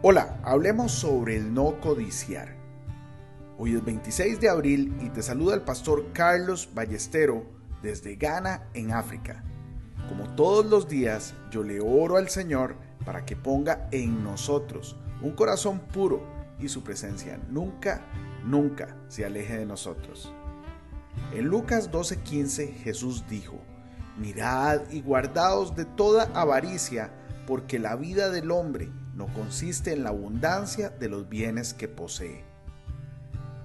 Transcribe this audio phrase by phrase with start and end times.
[0.00, 2.54] Hola, hablemos sobre el no codiciar.
[3.58, 7.44] Hoy es 26 de abril y te saluda el pastor Carlos Ballestero
[7.82, 9.42] desde Ghana, en África.
[10.08, 15.32] Como todos los días, yo le oro al Señor para que ponga en nosotros un
[15.32, 16.22] corazón puro
[16.60, 18.00] y su presencia nunca,
[18.44, 20.32] nunca se aleje de nosotros.
[21.34, 23.58] En Lucas 12:15 Jesús dijo,
[24.16, 27.10] Mirad y guardaos de toda avaricia,
[27.48, 32.44] porque la vida del hombre no consiste en la abundancia de los bienes que posee.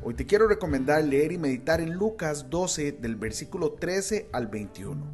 [0.00, 5.04] Hoy te quiero recomendar leer y meditar en Lucas 12 del versículo 13 al 21.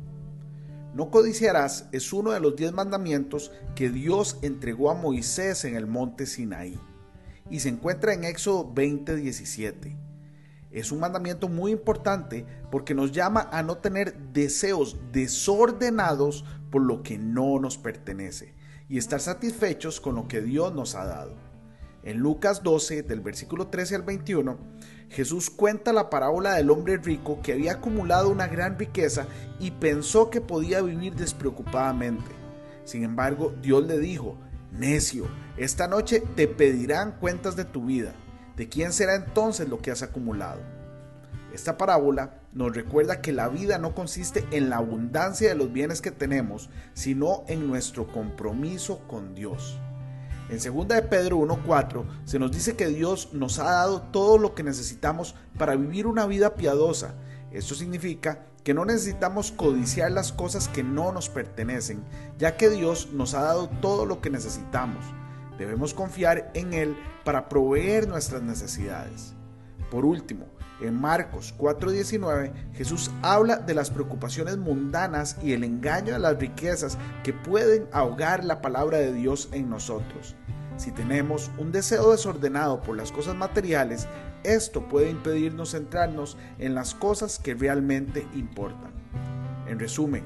[0.95, 5.87] No codiciarás es uno de los diez mandamientos que Dios entregó a Moisés en el
[5.87, 6.79] monte Sinaí
[7.49, 9.97] y se encuentra en Éxodo 20:17.
[10.71, 16.45] Es un mandamiento muy importante porque nos llama a no tener deseos desordenados
[16.79, 18.55] lo que no nos pertenece
[18.89, 21.35] y estar satisfechos con lo que Dios nos ha dado.
[22.03, 24.57] En Lucas 12, del versículo 13 al 21,
[25.11, 29.27] Jesús cuenta la parábola del hombre rico que había acumulado una gran riqueza
[29.59, 32.31] y pensó que podía vivir despreocupadamente.
[32.85, 34.39] Sin embargo, Dios le dijo,
[34.71, 38.15] necio, esta noche te pedirán cuentas de tu vida.
[38.57, 40.76] ¿De quién será entonces lo que has acumulado?
[41.57, 46.03] Esta parábola nos recuerda que la vida no consiste en la abundancia de los bienes
[46.03, 49.81] que tenemos, sino en nuestro compromiso con Dios.
[50.51, 54.55] En 2 de Pedro 1.4 se nos dice que Dios nos ha dado todo lo
[54.55, 57.15] que necesitamos para vivir una vida piadosa.
[57.51, 62.05] Esto significa que no necesitamos codiciar las cosas que no nos pertenecen,
[62.37, 65.07] ya que Dios nos ha dado todo lo que necesitamos.
[65.57, 69.33] Debemos confiar en Él para proveer nuestras necesidades.
[69.91, 70.49] Por último,
[70.81, 76.99] en Marcos 4:19, Jesús habla de las preocupaciones mundanas y el engaño de las riquezas
[77.23, 80.37] que pueden ahogar la palabra de Dios en nosotros.
[80.77, 84.07] Si tenemos un deseo desordenado por las cosas materiales,
[84.45, 88.93] esto puede impedirnos centrarnos en las cosas que realmente importan.
[89.67, 90.25] En resumen,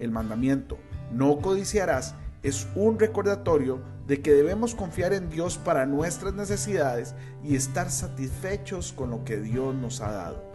[0.00, 0.78] el mandamiento,
[1.12, 7.54] no codiciarás, es un recordatorio de que debemos confiar en Dios para nuestras necesidades y
[7.54, 10.52] estar satisfechos con lo que Dios nos ha dado.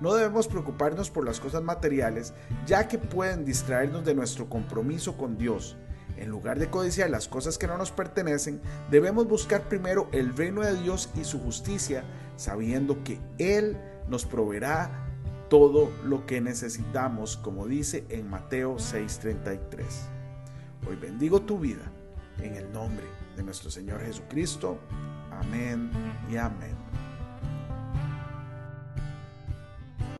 [0.00, 2.34] No debemos preocuparnos por las cosas materiales,
[2.66, 5.76] ya que pueden distraernos de nuestro compromiso con Dios.
[6.16, 10.60] En lugar de codiciar las cosas que no nos pertenecen, debemos buscar primero el reino
[10.60, 12.04] de Dios y su justicia,
[12.36, 13.76] sabiendo que Él
[14.08, 15.08] nos proveerá
[15.48, 20.14] todo lo que necesitamos, como dice en Mateo 6:33.
[20.86, 21.90] Hoy bendigo tu vida
[22.38, 23.06] en el nombre
[23.36, 24.78] de nuestro Señor Jesucristo.
[25.30, 25.90] Amén
[26.30, 26.83] y amén.